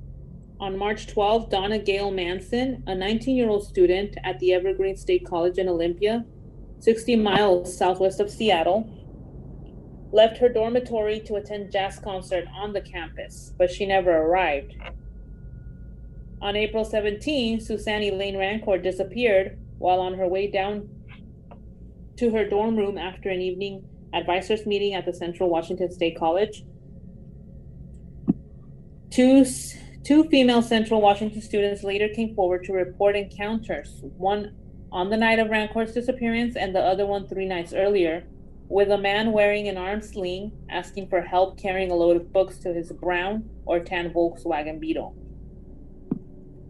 [0.60, 5.24] On March 12, Donna Gail Manson, a 19 year old student at the Evergreen State
[5.24, 6.26] College in Olympia,
[6.80, 9.01] 60 miles southwest of Seattle,
[10.12, 14.74] left her dormitory to attend jazz concert on the campus, but she never arrived.
[16.40, 20.88] On April 17, Susanne Elaine Rancourt disappeared while on her way down
[22.16, 26.64] to her dorm room after an evening advisors meeting at the Central Washington State College.
[29.10, 29.46] Two,
[30.04, 34.54] two female Central Washington students later came forward to report encounters, one
[34.90, 38.24] on the night of Rancourt's disappearance and the other one three nights earlier,
[38.72, 42.56] with a man wearing an arm sling asking for help carrying a load of books
[42.56, 45.14] to his brown or tan Volkswagen Beetle.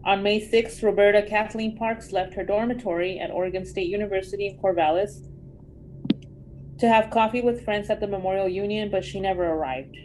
[0.03, 5.29] On May 6th, Roberta Kathleen Parks left her dormitory at Oregon State University in Corvallis
[6.77, 9.95] to have coffee with friends at the Memorial Union, but she never arrived.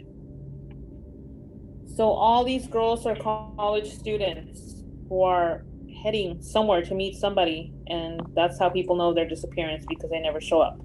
[1.97, 5.65] So all these girls are college students who are
[6.01, 10.39] heading somewhere to meet somebody, and that's how people know their disappearance because they never
[10.39, 10.79] show up.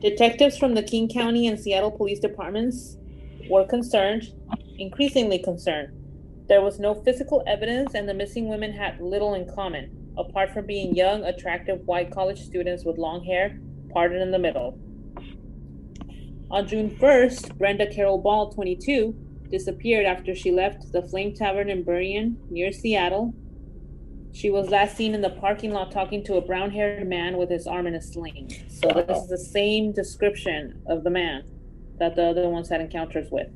[0.00, 2.96] Detectives from the King County and Seattle police departments
[3.50, 4.32] were concerned,
[4.78, 5.92] increasingly concerned.
[6.48, 10.64] There was no physical evidence, and the missing women had little in common, apart from
[10.64, 13.60] being young, attractive white college students with long hair
[13.92, 14.78] parted in the middle.
[16.50, 19.14] On June 1st, Brenda Carol Ball, 22,
[19.50, 23.34] disappeared after she left the Flame Tavern in Burien near Seattle.
[24.32, 27.50] She was last seen in the parking lot talking to a brown haired man with
[27.50, 28.50] his arm in a sling.
[28.68, 31.44] So, this is the same description of the man
[31.98, 33.48] that the other ones had encounters with.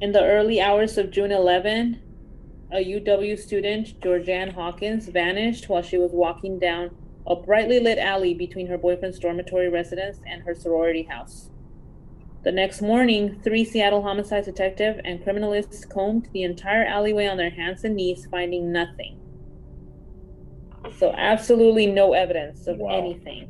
[0.00, 2.00] In the early hours of June 11,
[2.72, 6.90] a UW student, Georgianne Hawkins, vanished while she was walking down
[7.26, 11.50] a brightly lit alley between her boyfriend's dormitory residence and her sorority house.
[12.46, 17.50] The next morning, three Seattle homicide detective and criminalists combed the entire alleyway on their
[17.50, 19.18] hands and knees, finding nothing.
[20.96, 22.90] So, absolutely no evidence of Wow.
[22.90, 23.48] anything.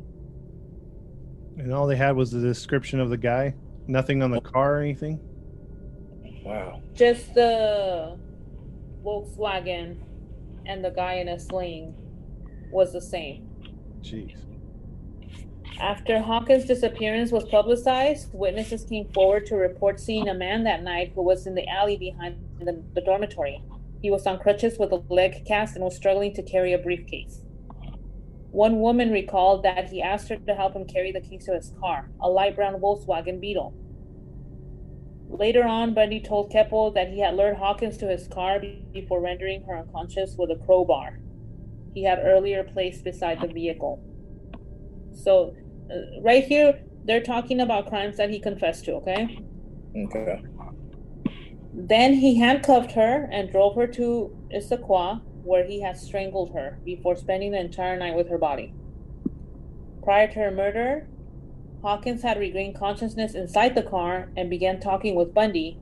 [1.59, 3.55] And all they had was the description of the guy.
[3.87, 5.21] Nothing on the car or anything.
[6.43, 6.81] Wow.
[6.95, 8.19] Just the
[9.05, 9.99] Volkswagen
[10.65, 11.95] and the guy in a sling
[12.73, 13.47] was the same.
[14.01, 14.46] Jeez.
[15.81, 21.13] After Hawkins' disappearance was publicized, witnesses came forward to report seeing a man that night
[21.15, 23.63] who was in the alley behind the, the dormitory.
[24.01, 27.43] He was on crutches with a leg cast and was struggling to carry a briefcase.
[28.51, 31.73] One woman recalled that he asked her to help him carry the keys to his
[31.79, 33.75] car, a light brown Volkswagen Beetle.
[35.29, 38.63] Later on, Bundy told Keppel that he had lured Hawkins to his car
[38.93, 41.19] before rendering her unconscious with a crowbar
[41.97, 44.05] he had earlier placed beside the vehicle.
[45.15, 45.57] So,
[45.91, 49.39] Uh, right here, they're talking about crimes that he confessed to, okay?
[49.97, 50.43] Okay.
[51.73, 57.17] Then he handcuffed her and drove her to Issaquah, where he had strangled her before
[57.17, 58.75] spending the entire night with her body.
[60.03, 61.07] Prior to her murder,
[61.83, 65.79] Hawkins had regained consciousness inside the car and began talking with Bundy,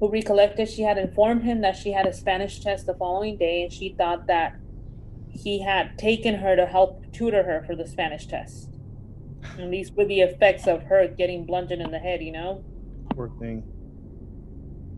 [0.00, 3.62] who recollected she had informed him that she had a Spanish test the following day
[3.62, 4.56] and she thought that
[5.30, 8.68] he had taken her to help tutor her for the Spanish test.
[9.58, 12.64] And least with the effects of her getting bludgeoned in the head, you know?
[13.14, 13.62] Poor thing.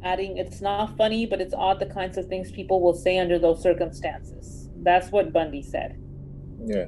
[0.05, 3.39] adding it's not funny, but it's odd the kinds of things people will say under
[3.39, 4.69] those circumstances.
[4.83, 5.99] That's what Bundy said.
[6.65, 6.87] Yeah.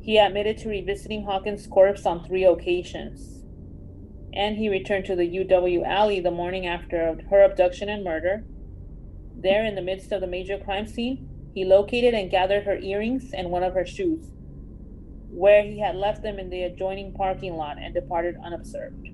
[0.00, 3.44] He admitted to revisiting Hawkins' corpse on three occasions.
[4.34, 8.44] And he returned to the UW alley the morning after her abduction and murder.
[9.34, 13.32] There, in the midst of the major crime scene, he located and gathered her earrings
[13.32, 14.26] and one of her shoes,
[15.30, 19.08] where he had left them in the adjoining parking lot and departed unobserved.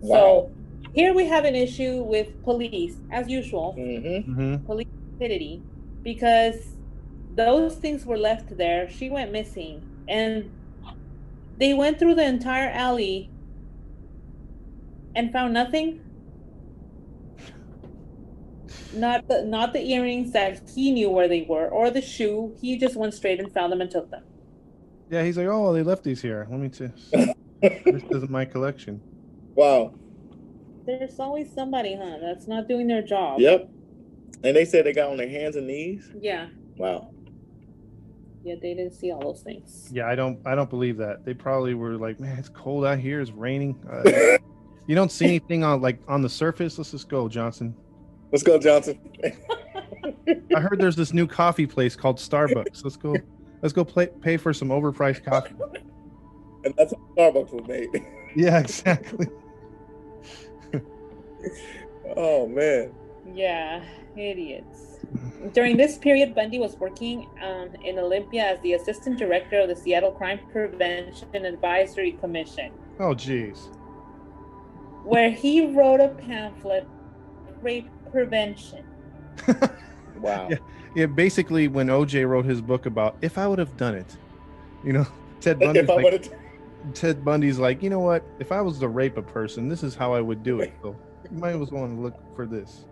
[0.00, 0.16] Wow.
[0.16, 0.50] So,
[0.94, 3.74] here we have an issue with police, as usual.
[3.78, 4.32] Mm-hmm.
[4.32, 4.66] Mm-hmm.
[4.66, 5.62] police stupidity
[6.02, 6.76] because
[7.34, 8.88] those things were left there.
[8.88, 10.50] She went missing, and
[11.58, 13.30] they went through the entire alley
[15.14, 16.00] and found nothing.
[18.94, 22.56] Not the not the earrings that he knew where they were, or the shoe.
[22.60, 24.22] He just went straight and found them and took them.
[25.10, 26.46] Yeah, he's like, oh, they left these here.
[26.50, 27.10] Let me just.
[27.62, 29.00] this isn't my collection.
[29.54, 29.94] Wow.
[30.84, 32.18] There's always somebody, huh?
[32.20, 33.40] That's not doing their job.
[33.40, 33.68] Yep.
[34.44, 36.10] And they said they got on their hands and knees.
[36.20, 36.48] Yeah.
[36.76, 37.10] Wow.
[38.44, 39.88] Yeah, they didn't see all those things.
[39.92, 40.38] Yeah, I don't.
[40.46, 41.24] I don't believe that.
[41.24, 43.20] They probably were like, man, it's cold out here.
[43.20, 43.76] It's raining.
[43.90, 44.38] Uh,
[44.88, 46.78] you don't see anything on like on the surface.
[46.78, 47.74] Let's just go, Johnson.
[48.30, 49.00] Let's go, Johnson.
[50.54, 52.84] I heard there's this new coffee place called Starbucks.
[52.84, 53.16] Let's go.
[53.66, 55.52] Let's go play, pay for some overpriced coffee.
[56.64, 57.88] and that's how Starbucks was made.
[58.36, 59.26] Yeah, exactly.
[62.16, 62.92] oh man.
[63.34, 63.82] Yeah,
[64.14, 64.98] idiots.
[65.54, 69.74] During this period, Bundy was working um, in Olympia as the assistant director of the
[69.74, 73.74] Seattle Crime Prevention Advisory Commission, Oh, jeez.
[75.04, 76.86] where he wrote a pamphlet,
[77.62, 78.84] Rape Prevention.
[80.20, 80.48] Wow.
[80.50, 80.58] Yeah.
[80.94, 84.16] Yeah, basically, when OJ wrote his book about if I would have done it,
[84.84, 85.06] you know,
[85.40, 86.30] Ted Bundy's like, would
[86.94, 88.24] Ted Bundy's like, you know what?
[88.38, 90.72] If I was to rape a person, this is how I would do it.
[90.82, 90.96] So
[91.30, 92.86] you might as well to look for this.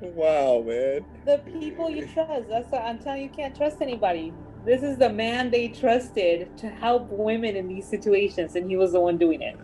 [0.00, 1.04] Wow, man.
[1.24, 2.48] The people you trust.
[2.48, 4.32] That's what I'm telling you, you can't trust anybody.
[4.64, 8.92] This is the man they trusted to help women in these situations, and he was
[8.92, 9.56] the one doing it.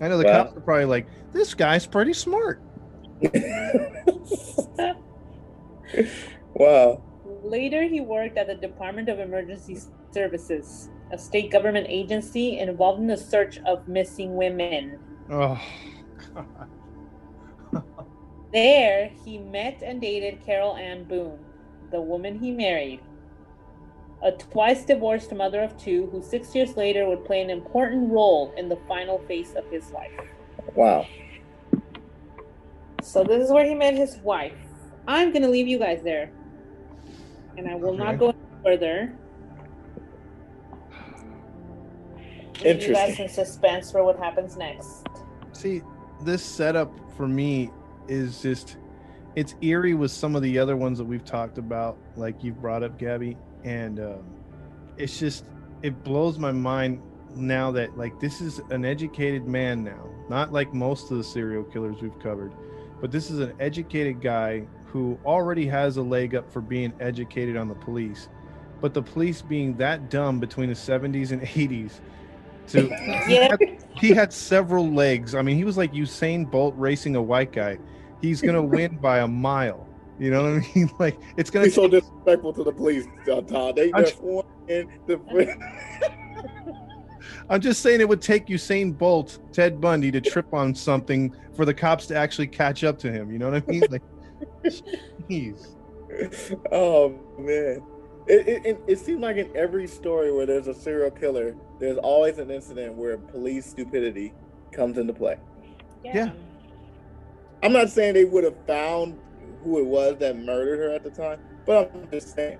[0.00, 0.44] I know the Wow.
[0.44, 2.60] cops are probably like, this guy's pretty smart.
[6.54, 7.02] wow.
[7.42, 9.78] Later, he worked at the Department of Emergency
[10.12, 14.98] Services, a state government agency involved in the search of missing women.
[15.30, 15.60] Oh,
[16.34, 16.68] God.
[18.52, 21.38] There, he met and dated Carol Ann Boone,
[21.90, 23.00] the woman he married,
[24.22, 28.52] a twice divorced mother of two who six years later would play an important role
[28.56, 30.12] in the final phase of his life.
[30.74, 31.06] Wow.
[33.02, 34.52] So this is where he met his wife.
[35.08, 36.30] I'm gonna leave you guys there,
[37.56, 39.12] and I will not go any further.
[42.64, 43.24] Leave You guys Interesting.
[43.24, 45.06] in suspense for what happens next.
[45.52, 45.82] See,
[46.24, 47.70] this setup for me
[48.08, 48.76] is just
[49.34, 52.82] it's eerie with some of the other ones that we've talked about, like you've brought
[52.82, 54.24] up, Gabby, and um,
[54.96, 55.46] it's just
[55.82, 57.02] it blows my mind
[57.34, 61.64] now that like this is an educated man now, not like most of the serial
[61.64, 62.52] killers we've covered,
[63.00, 67.56] but this is an educated guy who already has a leg up for being educated
[67.56, 68.28] on the police,
[68.80, 71.92] but the police being that dumb between the 70s and 80s
[72.68, 72.88] to
[73.28, 73.56] Yeah.
[73.96, 75.34] he had several legs.
[75.34, 77.78] I mean, he was like Usain Bolt racing a white guy.
[78.20, 79.88] He's gonna win by a mile.
[80.18, 80.90] You know what I mean?
[80.98, 81.64] Like it's gonna.
[81.64, 83.74] be so disrespectful to the police, Todd.
[83.76, 85.18] They I'm- just want in the.
[87.48, 91.64] I'm just saying it would take Usain Bolt, Ted Bundy, to trip on something for
[91.64, 93.30] the cops to actually catch up to him.
[93.32, 93.82] You know what I mean?
[93.90, 94.02] Like,
[94.64, 95.74] jeez.
[96.72, 97.82] oh man,
[98.26, 101.98] it, it, it, it seems like in every story where there's a serial killer, there's
[101.98, 104.32] always an incident where police stupidity
[104.72, 105.36] comes into play.
[106.04, 106.30] Yeah.
[107.62, 109.18] I'm not saying they would have found
[109.62, 112.58] who it was that murdered her at the time, but I'm just saying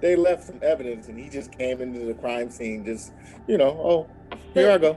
[0.00, 3.12] they left some evidence, and he just came into the crime scene, just
[3.46, 4.96] you know, oh, here I go.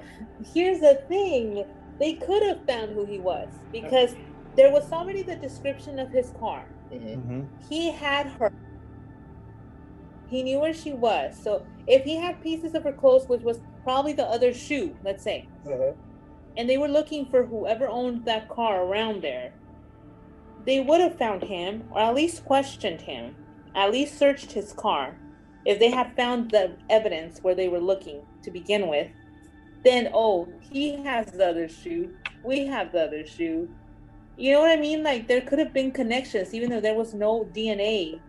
[0.53, 1.65] Here's the thing:
[1.99, 4.15] they could have found who he was because
[4.55, 6.65] there was already the description of his car.
[6.91, 7.23] Mhm.
[7.23, 8.51] hmm He had her.
[10.27, 11.37] He knew where she was.
[11.41, 15.23] So if he had pieces of her clothes, which was probably the other shoe, let's
[15.23, 15.49] say,
[16.57, 19.53] and they were looking for whoever owned that car around there,
[20.65, 23.35] they would have found him or at least questioned him,
[23.75, 25.19] at least searched his car.
[25.65, 29.11] If they had found the evidence where they were looking to begin with,
[29.83, 32.15] then oh, he has the other shoe.
[32.43, 33.69] We have the other shoe.
[34.37, 35.03] You know what I mean?
[35.03, 38.19] Like there could have been connections, even though there was no DNA,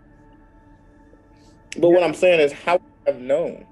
[1.78, 3.66] But what I'm saying is, how would I have known?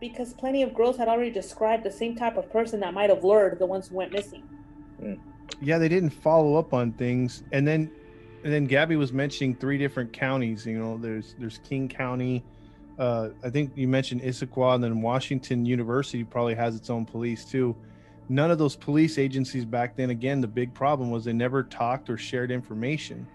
[0.00, 3.22] because plenty of girls had already described the same type of person that might have
[3.22, 4.42] lured the ones who went missing.
[5.60, 7.90] Yeah, they didn't follow up on things, and then,
[8.42, 10.64] and then Gabby was mentioning three different counties.
[10.64, 12.42] You know, there's there's King County.
[12.98, 17.44] Uh, I think you mentioned Issaquah, and then Washington University probably has its own police
[17.44, 17.76] too.
[18.30, 22.08] None of those police agencies back then, again, the big problem was they never talked
[22.08, 23.26] or shared information.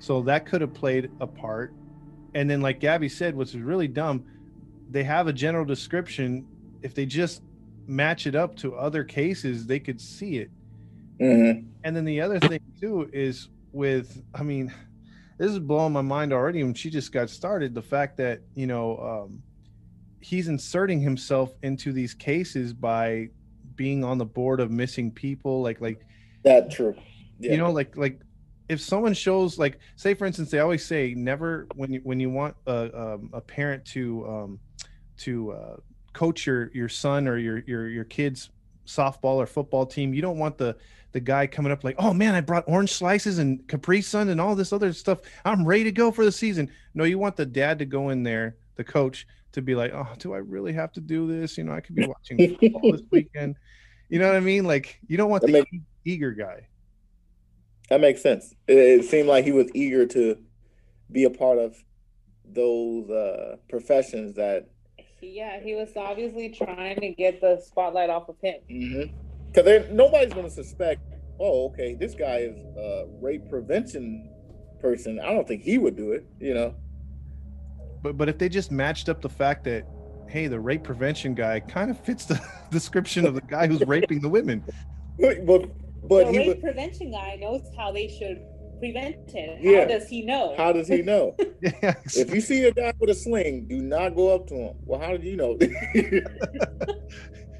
[0.00, 1.72] So that could have played a part.
[2.34, 4.24] And then, like Gabby said, what's really dumb,
[4.90, 6.44] they have a general description.
[6.82, 7.42] If they just
[7.86, 10.50] match it up to other cases, they could see it.
[11.20, 11.68] Mm-hmm.
[11.84, 14.74] And then the other thing too is with, I mean,
[15.38, 16.64] this is blowing my mind already.
[16.64, 19.42] When she just got started, the fact that you know um,
[20.20, 23.28] he's inserting himself into these cases by
[23.80, 26.04] being on the board of missing people, like like
[26.44, 26.94] That true.
[27.38, 27.52] Yeah.
[27.52, 28.20] you know like like
[28.68, 32.28] if someone shows like say for instance they always say never when you when you
[32.28, 34.58] want a, um, a parent to um
[35.16, 35.76] to uh,
[36.12, 38.50] coach your your son or your your your kids
[38.86, 40.76] softball or football team you don't want the
[41.12, 44.38] the guy coming up like oh man i brought orange slices and capri sun and
[44.38, 47.46] all this other stuff i'm ready to go for the season no you want the
[47.46, 50.92] dad to go in there the coach to be like oh do i really have
[50.92, 53.56] to do this you know i could be watching football this weekend
[54.08, 55.70] you know what i mean like you don't want That the makes-
[56.04, 56.66] eager guy
[57.90, 58.54] That makes sense.
[58.68, 60.36] It, it seemed like he was eager to
[61.10, 61.74] be a part of
[62.44, 64.68] those uh, professions that
[65.20, 68.60] Yeah, he was obviously trying to get the spotlight off of him.
[69.52, 71.00] because nobody's going to suspect.
[71.40, 74.30] Oh, okay, this guy is a rape prevention
[74.80, 75.18] person.
[75.20, 76.24] I don't think he would do it.
[76.38, 76.74] You know.
[78.02, 79.86] But but if they just matched up the fact that
[80.28, 82.40] hey, the rape prevention guy kind of fits the
[82.70, 84.64] description of the guy who's raping the women.
[85.18, 85.68] But but,
[86.08, 86.62] but the rape would.
[86.62, 88.40] prevention guy knows how they should
[88.78, 89.58] prevent it.
[89.60, 89.80] Yeah.
[89.80, 90.54] How does he know?
[90.56, 91.36] How does he know?
[91.62, 94.76] Yeah, if you see a guy with a sling, do not go up to him.
[94.86, 95.58] Well, how did you know?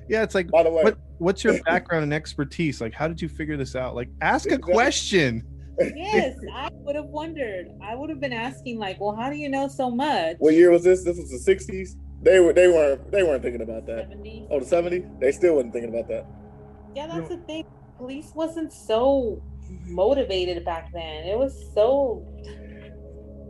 [0.08, 2.80] yeah, it's like By the way, what what's your background and expertise?
[2.80, 3.94] Like how did you figure this out?
[3.94, 4.72] Like ask a Exactly.
[4.72, 5.44] question.
[5.96, 7.68] Yes, I would have wondered.
[7.82, 10.36] I would have been asking, like, well, how do you know so much?
[10.38, 11.04] what year was this?
[11.04, 11.90] This was the '60s.
[12.22, 14.08] They were they weren't they weren't thinking about that.
[14.10, 14.48] 70?
[14.50, 15.04] Oh, the seventy?
[15.20, 16.26] They still wasn't thinking about that.
[16.94, 17.64] Yeah, that's the thing.
[17.96, 19.42] Police wasn't so
[19.86, 21.24] motivated back then.
[21.26, 22.26] It was so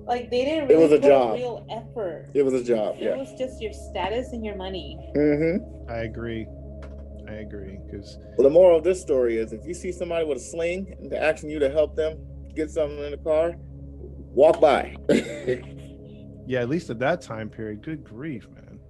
[0.07, 1.35] like they didn't It was a put job.
[1.35, 2.31] real effort.
[2.35, 2.97] It was a job.
[2.99, 3.16] It Yeah.
[3.16, 4.99] was just your status and your money.
[5.16, 5.91] Mm-hmm.
[5.91, 6.47] I agree.
[7.31, 10.39] I agree because Well, the moral of this story is if you see somebody with
[10.39, 12.18] a sling and they're asking you to help them
[12.57, 13.55] get something in the car,
[14.33, 14.97] walk by.
[16.47, 17.83] yeah, at least at that time period.
[17.83, 18.81] Good grief, man.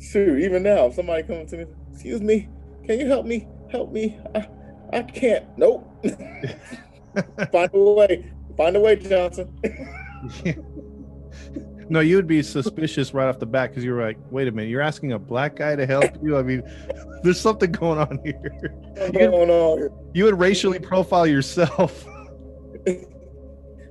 [0.00, 2.48] Shoot, even now, if somebody comes to me, excuse me,
[2.86, 3.46] can you help me?
[3.70, 4.18] Help me.
[4.34, 4.48] I,
[4.92, 5.46] I can't.
[5.58, 5.86] Nope.
[7.52, 8.32] Find a way.
[8.56, 9.58] Find a way, Johnson.
[11.88, 14.70] No, you would be suspicious right off the bat because you're like, wait a minute,
[14.70, 16.36] you're asking a black guy to help you.
[16.36, 16.62] I mean,
[17.22, 18.74] there's something going on here.
[19.00, 19.90] On here?
[20.12, 22.06] You would racially profile yourself.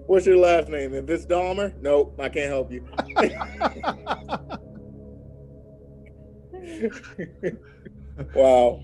[0.07, 0.93] What's your last name?
[0.93, 2.85] If it's Dahmer, nope, I can't help you.
[8.35, 8.81] wow.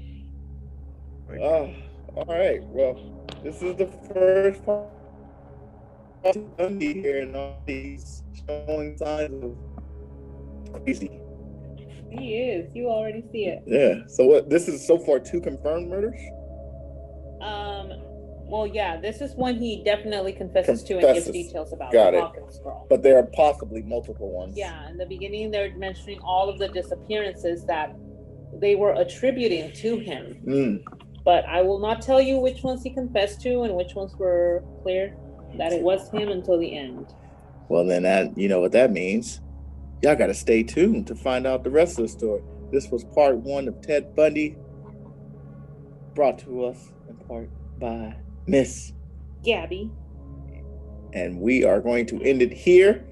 [1.41, 1.73] Oh,
[2.15, 2.63] all right.
[2.63, 4.87] Well, this is the first part
[6.79, 9.57] here, and all these showing signs of
[10.83, 11.19] crazy.
[12.11, 12.71] He is.
[12.73, 13.63] You already see it.
[13.65, 14.07] Yeah.
[14.07, 14.49] So what?
[14.49, 16.19] This is so far two confirmed murders.
[17.41, 17.91] Um.
[18.51, 18.99] Well, yeah.
[18.99, 21.91] This is one he definitely confesses, to and gives details about.
[21.91, 22.23] Got it.
[22.89, 24.57] But there are possibly multiple ones.
[24.57, 27.95] Yeah, in the beginning, they're mentioning all of the disappearances that
[28.53, 30.41] they were attributing to him.
[30.47, 30.83] Mm.
[31.23, 34.63] But I will not tell you which ones he confessed to and which ones were
[34.81, 35.15] clear
[35.59, 37.13] that it was him until the end.
[37.69, 39.41] Well, then that you know what that means.
[40.01, 42.41] Y'all got to stay tuned to find out the rest of the story.
[42.71, 44.57] This was part one of Ted Bundy,
[46.15, 47.49] brought to us in part
[47.79, 48.15] by
[48.47, 48.93] Miss,
[49.43, 49.91] Gabby.
[51.13, 53.05] and we are going to end it here.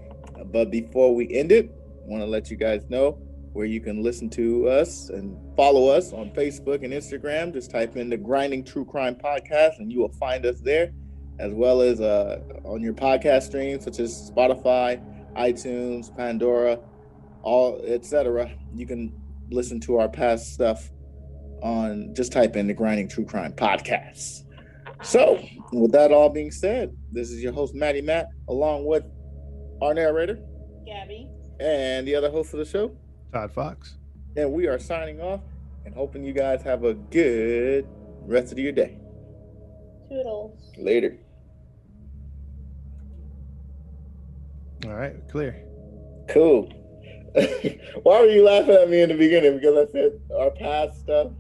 [0.51, 3.19] But before we end it, I want to let you guys know
[3.53, 7.51] where you can listen to us and follow us on Facebook and Instagram.
[7.53, 10.91] Just type in the Grinding True Crime Podcast, and you will find us there,
[11.39, 15.01] as well as uh, on your podcast streams such as Spotify,
[15.35, 16.79] iTunes, Pandora,
[17.43, 18.51] all etc.
[18.75, 19.13] You can
[19.51, 20.89] listen to our past stuff
[21.61, 24.43] on just type in the Grinding True Crime Podcast.
[25.03, 25.39] So,
[25.71, 29.03] with that all being said, this is your host Matty Matt, along with
[29.81, 30.39] our narrator
[30.85, 31.29] Gabby.
[31.59, 32.95] and the other host of the show,
[33.31, 33.97] Todd Fox.
[34.35, 35.41] and we are signing off
[35.85, 37.87] and hoping you guys have a good
[38.21, 38.97] rest of your day.
[40.09, 40.71] Toodles.
[40.77, 41.17] Later.
[44.85, 45.63] All right, clear.
[46.29, 46.71] Cool.
[48.03, 49.57] Why were you laughing at me in the beginning?
[49.57, 51.31] Because I said our past stuff.